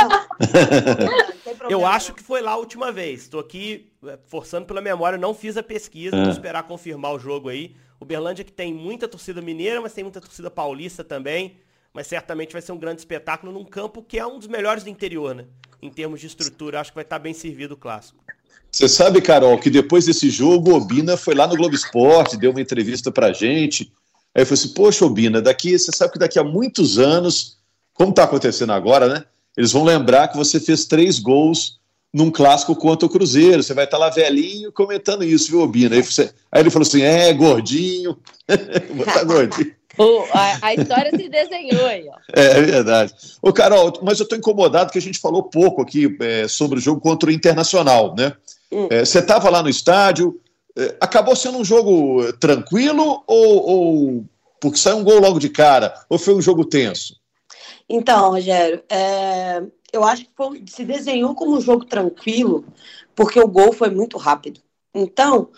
[1.70, 3.22] eu acho que foi lá a última vez.
[3.22, 6.20] Estou aqui é, forçando pela memória, não fiz a pesquisa, é.
[6.20, 7.74] vou esperar confirmar o jogo aí.
[7.98, 11.56] Uberlândia que tem muita torcida mineira, mas tem muita torcida paulista também.
[11.94, 14.90] Mas certamente vai ser um grande espetáculo num campo que é um dos melhores do
[14.90, 15.46] interior, né?
[15.80, 18.22] Em termos de estrutura, acho que vai estar bem servido o clássico.
[18.70, 22.60] Você sabe, Carol, que depois desse jogo, Obina foi lá no Globo Esporte, deu uma
[22.60, 23.92] entrevista pra gente.
[24.34, 27.56] Aí eu falei assim, poxa, Obina, daqui, você sabe que daqui a muitos anos,
[27.92, 29.24] como está acontecendo agora, né?
[29.56, 31.80] Eles vão lembrar que você fez três gols
[32.12, 33.62] num clássico contra o Cruzeiro.
[33.62, 35.96] Você vai estar tá lá velhinho comentando isso, viu, Bina?
[35.96, 38.16] Aí, você, aí ele falou assim: é, gordinho.
[38.94, 39.74] Vou tá gordinho.
[40.32, 42.16] A, a, história se desenhou aí, ó.
[42.34, 43.14] É, é verdade.
[43.42, 46.82] Ô, Carol, mas eu estou incomodado que a gente falou pouco aqui é, sobre o
[46.82, 48.32] jogo contra o Internacional, né?
[48.72, 48.88] Hum.
[48.90, 50.40] É, você estava lá no estádio,
[50.76, 54.24] é, acabou sendo um jogo tranquilo ou, ou,
[54.60, 57.16] porque saiu um gol logo de cara, ou foi um jogo tenso?
[57.88, 62.64] Então, Rogério, é, eu acho que foi, se desenhou como um jogo tranquilo,
[63.14, 64.60] porque o gol foi muito rápido.
[64.94, 65.48] Então,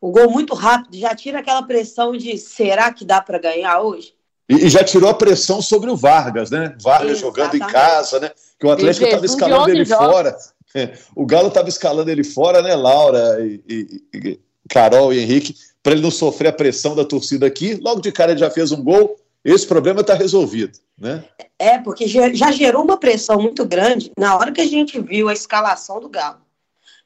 [0.00, 4.14] o gol muito rápido já tira aquela pressão de será que dá para ganhar hoje?
[4.48, 6.74] E, e, já tirou a pressão sobre o Vargas, né?
[6.82, 7.20] Vargas Exatamente.
[7.20, 8.30] jogando em casa, né?
[8.58, 10.36] Que o Atlético estava escalando ele fora.
[10.74, 15.54] É, o Galo estava escalando ele fora, né, Laura e, e, e Carol e Henrique,
[15.82, 17.74] para ele não sofrer a pressão da torcida aqui.
[17.74, 19.16] Logo de cara ele já fez um gol.
[19.44, 21.24] Esse problema está resolvido, né?
[21.58, 25.32] É, porque já gerou uma pressão muito grande na hora que a gente viu a
[25.32, 26.40] escalação do Galo.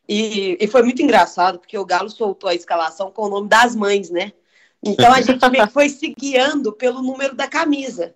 [0.09, 3.75] E, e, foi muito engraçado, porque o Galo soltou a escalação com o nome das
[3.75, 4.33] mães, né?
[4.83, 8.15] Então a gente meio que foi se guiando pelo número da camisa.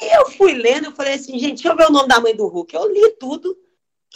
[0.00, 2.36] E eu fui lendo, eu falei assim, gente, deixa eu ver o nome da mãe
[2.36, 2.74] do Hulk.
[2.74, 3.56] Eu li tudo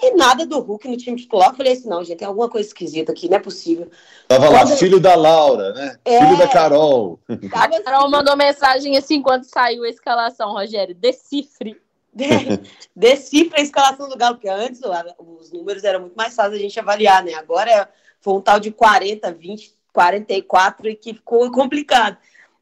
[0.01, 1.51] e nada do Hulk no time titular.
[1.51, 3.91] Eu falei assim, não, gente, tem alguma coisa esquisita aqui, não é possível.
[4.29, 4.71] Tava quando...
[4.71, 5.97] lá, filho da Laura, né?
[6.05, 6.19] É...
[6.19, 7.19] Filho da Carol.
[7.53, 11.81] A Carol mandou mensagem assim quando saiu a escalação, Rogério, decifre.
[12.95, 14.81] decifra a escalação do Galo, porque antes
[15.19, 17.35] os números eram muito mais fáceis a gente avaliar, né?
[17.35, 17.89] Agora é,
[18.21, 22.17] foi um tal de 40, 20, 44 e que ficou complicado.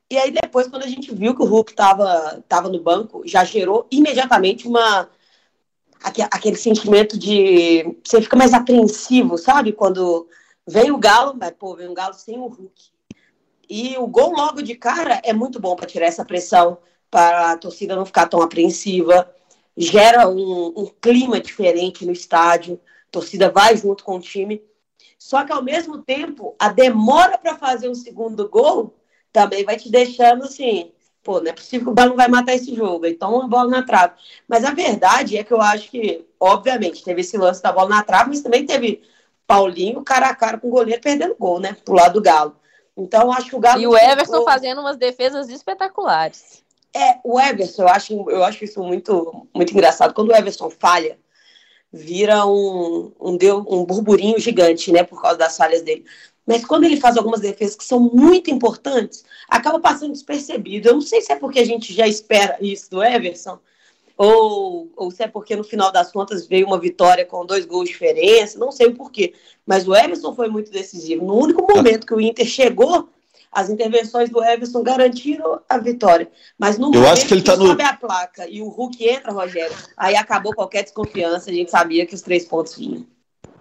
[0.09, 3.45] E aí depois, quando a gente viu que o Hulk estava tava no banco, já
[3.45, 5.09] gerou imediatamente uma
[6.03, 9.73] aquele sentimento de você fica mais apreensivo, sabe?
[9.73, 10.27] Quando
[10.67, 12.91] vem o Galo, mas pô, vem o Galo sem o Hulk.
[13.69, 16.79] E o gol logo de cara é muito bom para tirar essa pressão,
[17.11, 19.31] para a torcida não ficar tão apreensiva
[19.81, 24.63] gera um, um clima diferente no estádio, a torcida vai junto com o time.
[25.19, 28.95] Só que ao mesmo tempo, a demora para fazer um segundo gol
[29.33, 32.75] também vai te deixando assim, pô, não é possível que o Galo vai matar esse
[32.75, 34.15] jogo, então uma bola na trave.
[34.49, 38.03] Mas a verdade é que eu acho que, obviamente, teve esse lance da bola na
[38.03, 39.03] trave, mas também teve
[39.47, 42.57] Paulinho cara a cara com o goleiro perdendo gol, né, pro lado do Galo.
[42.97, 43.81] Então, acho que o Galo.
[43.81, 44.45] E o Everson ficou...
[44.45, 46.63] fazendo umas defesas espetaculares.
[46.95, 50.13] É, o Everson, eu acho, eu acho isso muito, muito engraçado.
[50.13, 51.19] Quando o Everson falha,
[51.93, 56.05] vira um, um, deu, um burburinho gigante, né, por causa das falhas dele.
[56.47, 60.89] Mas quando ele faz algumas defesas que são muito importantes, acaba passando despercebido.
[60.89, 63.59] Eu não sei se é porque a gente já espera isso do Everson,
[64.17, 67.87] ou, ou se é porque no final das contas veio uma vitória com dois gols
[67.87, 69.33] de diferença, não sei o porquê.
[69.65, 71.25] Mas o Everson foi muito decisivo.
[71.25, 73.09] No único momento que o Inter chegou
[73.53, 76.31] as intervenções do Everson garantiram a vitória.
[76.59, 77.67] Mas no eu acho que ele tá no...
[77.67, 82.07] sobe a placa e o Hulk entra, Rogério, aí acabou qualquer desconfiança, a gente sabia
[82.07, 83.07] que os três pontos vinham.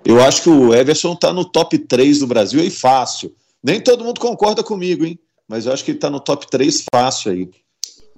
[0.05, 3.35] Eu acho que o Everson está no top 3 do Brasil aí fácil.
[3.61, 5.19] Nem todo mundo concorda comigo, hein?
[5.47, 7.49] Mas eu acho que ele está no top 3 fácil aí.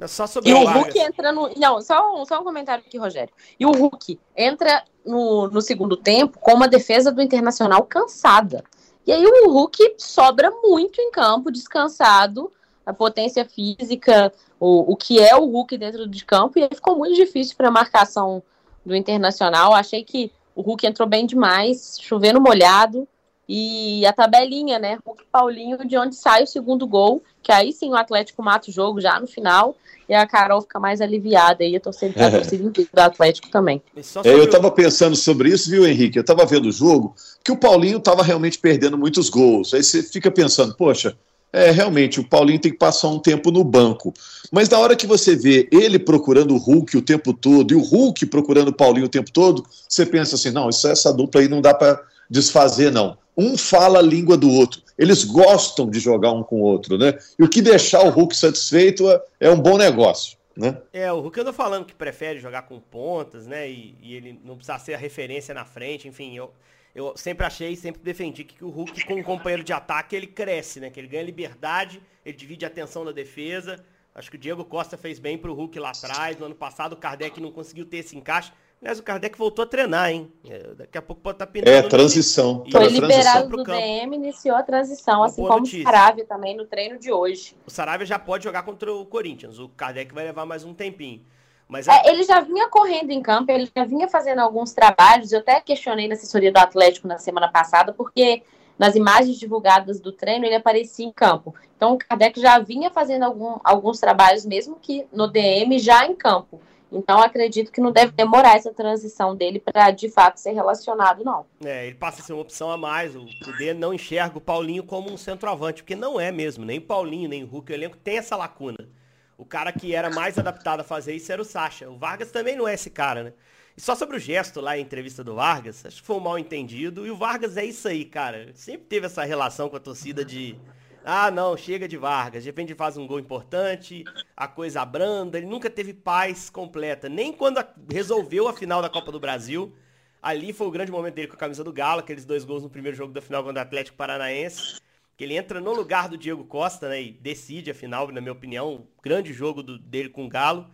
[0.08, 1.52] Só sobre e o Hulk entra no.
[1.56, 3.34] Não, só um, só um comentário aqui, Rogério.
[3.60, 8.64] E o Hulk entra no, no segundo tempo com uma defesa do Internacional cansada.
[9.06, 12.52] E aí o Hulk sobra muito em campo, descansado,
[12.86, 17.16] a potência física, o, o que é o Hulk dentro de campo, e ficou muito
[17.16, 18.44] difícil para a marcação
[18.86, 19.74] do Internacional.
[19.74, 23.08] Achei que o Hulk entrou bem demais, chovendo molhado,
[23.48, 24.98] e a tabelinha, né?
[25.06, 28.74] Hulk Paulinho, de onde sai o segundo gol, que aí sim o Atlético mata o
[28.74, 29.76] jogo já no final,
[30.08, 33.82] e a Carol fica mais aliviada aí, a torcida, a torcida do Atlético também.
[34.24, 36.18] É, eu estava pensando sobre isso, viu, Henrique?
[36.18, 39.74] Eu estava vendo o jogo, que o Paulinho estava realmente perdendo muitos gols.
[39.74, 41.16] Aí você fica pensando, poxa,
[41.54, 44.14] é, realmente, o Paulinho tem que passar um tempo no banco.
[44.52, 47.82] Mas na hora que você vê ele procurando o Hulk o tempo todo e o
[47.82, 51.50] Hulk procurando o Paulinho o tempo todo, você pensa assim: não, isso, essa dupla aí
[51.50, 53.18] não dá para desfazer, não.
[53.38, 54.82] Um fala a língua do outro.
[54.98, 57.18] Eles gostam de jogar um com o outro, né?
[57.38, 60.38] E o que deixar o Hulk satisfeito é, é um bom negócio.
[60.56, 60.82] Né?
[60.94, 63.70] É, o Hulk anda falando que prefere jogar com pontas, né?
[63.70, 66.52] E, e, ele não precisa ser a referência na frente, enfim, eu,
[66.94, 70.80] eu sempre achei, sempre defendi que o Hulk, com um companheiro de ataque, ele cresce,
[70.80, 70.90] né?
[70.90, 73.84] Que ele ganha liberdade, ele divide a atenção da defesa.
[74.14, 76.38] Acho que o Diego Costa fez bem pro Hulk lá atrás.
[76.38, 78.52] No ano passado o Kardec não conseguiu ter esse encaixe.
[78.82, 80.32] Aliás, o Kardec voltou a treinar, hein?
[80.50, 81.70] É, daqui a pouco pode estar tá pinando.
[81.70, 82.66] É, transição.
[82.72, 85.82] Foi liberado do DM, iniciou a transição, Uma assim como notícia.
[85.82, 87.56] o Saravia também no treino de hoje.
[87.64, 89.60] O Saravia já pode jogar contra o Corinthians.
[89.60, 91.22] O Kardec vai levar mais um tempinho.
[91.68, 91.96] Mas a...
[91.96, 95.32] é, ele já vinha correndo em campo, ele já vinha fazendo alguns trabalhos.
[95.32, 98.42] Eu até questionei na assessoria do Atlético na semana passada, porque
[98.80, 101.54] nas imagens divulgadas do treino ele aparecia em campo.
[101.78, 106.16] Então o Kardec já vinha fazendo algum, alguns trabalhos, mesmo que no DM, já em
[106.16, 106.60] campo.
[106.92, 111.46] Então acredito que não deve demorar essa transição dele para de fato ser relacionado, não.
[111.64, 113.16] É, ele passa a ser uma opção a mais.
[113.16, 116.66] O Cudê não enxerga o Paulinho como um centroavante, porque não é mesmo.
[116.66, 118.90] Nem Paulinho, nem Hulk, o elenco tem essa lacuna.
[119.38, 121.90] O cara que era mais adaptado a fazer isso era o Sacha.
[121.90, 123.34] O Vargas também não é esse cara, né?
[123.76, 126.38] E só sobre o gesto lá em entrevista do Vargas, acho que foi um mal
[126.38, 127.08] entendido.
[127.08, 128.52] E o Vargas é isso aí, cara.
[128.54, 130.58] Sempre teve essa relação com a torcida de
[131.04, 132.44] ah, não, chega de Vargas.
[132.44, 134.04] De repente faz um gol importante,
[134.36, 135.38] a coisa abranda.
[135.38, 137.10] Ele nunca teve paz completa.
[137.10, 139.74] Nem quando a, resolveu a final da Copa do Brasil.
[140.22, 142.70] Ali foi o grande momento dele com a camisa do Galo, aqueles dois gols no
[142.70, 144.80] primeiro jogo da final contra o Atlético Paranaense.
[145.18, 147.02] Que ele entra no lugar do Diego Costa, né?
[147.02, 148.88] E decide a final, na minha opinião.
[149.04, 150.70] grande jogo do, dele com o Galo.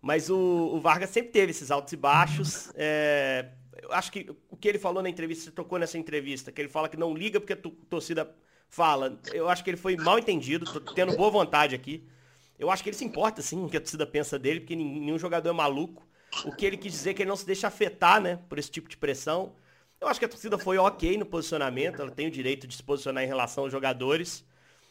[0.00, 0.36] Mas o,
[0.72, 2.70] o, Vargas sempre teve esses altos e baixos.
[2.76, 3.48] É,
[3.82, 6.88] eu acho que o que ele falou na entrevista, tocou nessa entrevista, que ele fala
[6.88, 8.32] que não liga porque a torcida
[8.68, 9.18] fala.
[9.32, 12.06] Eu acho que ele foi mal entendido, tô tendo boa vontade aqui.
[12.58, 15.18] Eu acho que ele se importa, sim, o que a torcida pensa dele, porque nenhum
[15.18, 16.06] jogador é maluco.
[16.44, 18.70] O que ele quis dizer é que ele não se deixa afetar, né, por esse
[18.70, 19.54] tipo de pressão.
[20.00, 22.82] Eu acho que a torcida foi ok no posicionamento, ela tem o direito de se
[22.82, 24.44] posicionar em relação aos jogadores.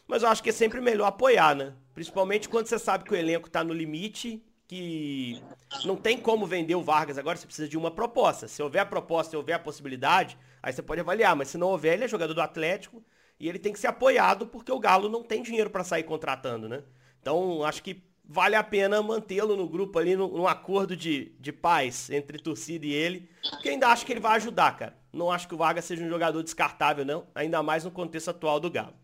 [0.06, 1.72] Mas eu acho que é sempre melhor apoiar, né?
[1.94, 5.40] Principalmente quando você sabe que o elenco está no limite, que
[5.84, 8.48] não tem como vender o Vargas agora, você precisa de uma proposta.
[8.48, 11.34] Se houver a proposta e houver a possibilidade, aí você pode avaliar.
[11.34, 13.02] Mas se não houver, ele é jogador do Atlético,
[13.38, 16.68] e ele tem que ser apoiado porque o Galo não tem dinheiro para sair contratando,
[16.68, 16.82] né?
[17.20, 22.10] Então, acho que vale a pena mantê-lo no grupo ali, num, acordo de, de paz
[22.10, 24.96] entre torcida e ele, porque ainda acho que ele vai ajudar, cara.
[25.12, 28.58] Não acho que o Vargas seja um jogador descartável, não, ainda mais no contexto atual
[28.58, 28.94] do Galo.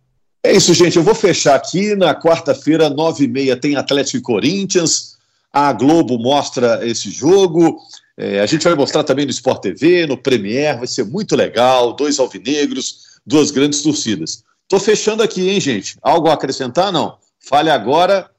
[0.44, 0.96] É isso, gente.
[0.96, 1.94] Eu vou fechar aqui.
[1.94, 5.16] Na quarta-feira, nove e meia, tem Atlético e Corinthians.
[5.52, 7.78] A Globo mostra esse jogo.
[8.16, 10.78] É, a gente vai mostrar também no Sport TV, no Premier.
[10.78, 11.92] Vai ser muito legal.
[11.92, 14.44] Dois alvinegros duas grandes torcidas.
[14.62, 15.98] Estou fechando aqui, hein, gente?
[16.02, 16.90] Algo a acrescentar?
[16.90, 17.18] Não.
[17.38, 18.30] Fale agora,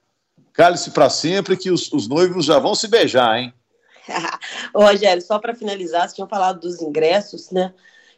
[0.54, 3.54] cale-se para sempre, que os, os, noivos já vão se beijar, hein?
[4.74, 7.74] Ô, Rogério, só para finalizar, vocês tinham falado dos ingressos, né?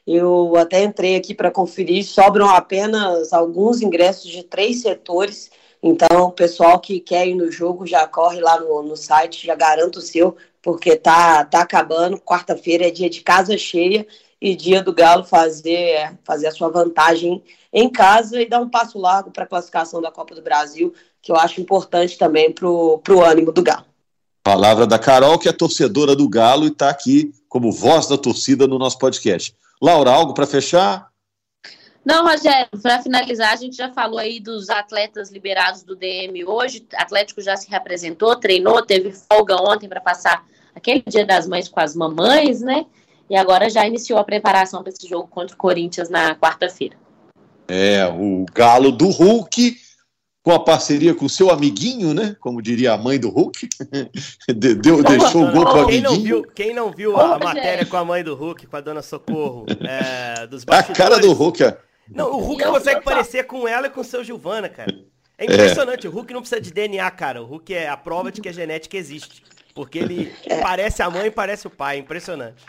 [0.06, 5.49] Eu até entrei aqui para conferir, sobram apenas alguns ingressos de três setores.
[5.82, 9.56] Então, o pessoal que quer ir no jogo já corre lá no, no site, já
[9.56, 12.19] garanta o seu, porque tá, tá acabando.
[12.19, 14.06] Quarta-feira é dia de casa cheia
[14.45, 18.99] e dia do Galo fazer, fazer a sua vantagem em casa e dar um passo
[18.99, 23.23] largo para a classificação da Copa do Brasil, que eu acho importante também para o
[23.23, 23.86] ânimo do Galo.
[24.43, 28.67] Palavra da Carol, que é torcedora do Galo e está aqui como voz da torcida
[28.67, 29.55] no nosso podcast.
[29.81, 31.10] Laura, algo para fechar?
[32.05, 36.86] Não, Rogério, para finalizar, a gente já falou aí dos atletas liberados do DM hoje.
[36.93, 41.67] O Atlético já se representou, treinou, teve folga ontem para passar aquele dia das mães
[41.67, 42.86] com as mamães, né?
[43.30, 46.96] E agora já iniciou a preparação para esse jogo contra o Corinthians na quarta-feira.
[47.68, 49.76] É, o Galo do Hulk,
[50.44, 52.36] com a parceria com o seu amiguinho, né?
[52.40, 53.68] Como diria a mãe do Hulk.
[54.56, 56.04] Deu, deixou o gol pro quem amiguinho.
[56.04, 59.02] Não viu, quem não viu a matéria com a mãe do Hulk, com a dona
[59.02, 61.78] Socorro, é, dos A cara do Hulk, é.
[62.08, 64.96] Não, o Hulk consegue parecer com ela e com o seu Giovana, cara.
[65.38, 66.10] É impressionante, é.
[66.10, 67.42] o Hulk não precisa de DNA, cara.
[67.42, 69.44] O Hulk é a prova de que a genética existe.
[69.74, 70.62] Porque ele é.
[70.62, 71.98] parece a mãe e parece o pai.
[71.98, 72.64] É impressionante.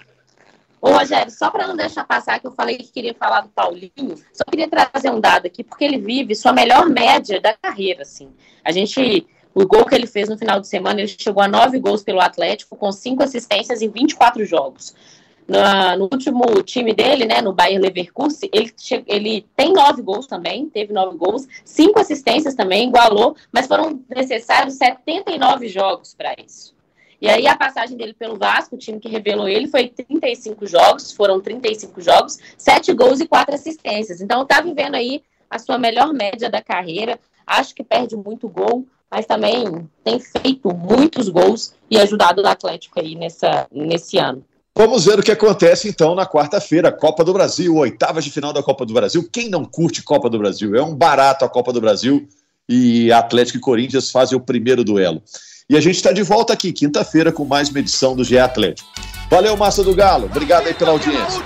[0.80, 4.16] Ô, Rogério, só para não deixar passar que eu falei que queria falar do Paulinho,
[4.32, 8.30] só queria trazer um dado aqui, porque ele vive sua melhor média da carreira, assim.
[8.64, 11.78] A gente, o gol que ele fez no final de semana, ele chegou a nove
[11.78, 14.94] gols pelo Atlético, com cinco assistências em 24 jogos.
[15.48, 15.58] No,
[15.96, 18.74] no último time dele, né, no Bayern Leverkusen, ele,
[19.06, 24.74] ele tem nove gols também, teve nove gols, cinco assistências também, igualou, mas foram necessários
[24.74, 26.75] 79 jogos para isso.
[27.20, 31.12] E aí a passagem dele pelo Vasco, o time que revelou ele, foi 35 jogos,
[31.12, 34.20] foram 35 jogos, 7 gols e 4 assistências.
[34.20, 37.18] Então tá vivendo aí a sua melhor média da carreira.
[37.46, 43.00] Acho que perde muito gol, mas também tem feito muitos gols e ajudado o Atlético
[43.00, 44.44] aí nessa, nesse ano.
[44.78, 48.62] Vamos ver o que acontece então na quarta-feira, Copa do Brasil, oitavas de final da
[48.62, 49.26] Copa do Brasil.
[49.32, 50.74] Quem não curte Copa do Brasil?
[50.76, 52.28] É um barato a Copa do Brasil
[52.68, 55.22] e Atlético e Corinthians fazem o primeiro duelo.
[55.68, 58.88] E a gente está de volta aqui, quinta-feira, com mais uma edição do GE Atlético.
[59.28, 60.26] Valeu, Massa do Galo.
[60.26, 61.42] Obrigado aí pela audiência.